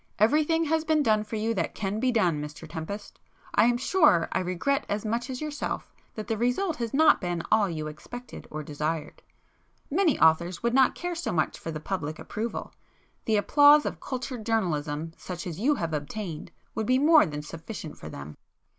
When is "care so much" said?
10.95-11.59